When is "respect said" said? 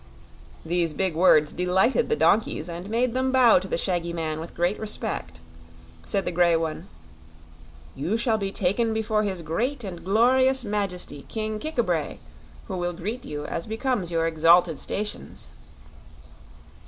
4.79-6.25